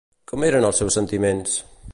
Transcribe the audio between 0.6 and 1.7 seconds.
els seus sentiments?